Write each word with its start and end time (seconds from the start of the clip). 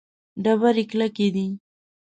ډبرې 0.43 0.83
کلکې 0.91 1.27
دي. 1.35 1.47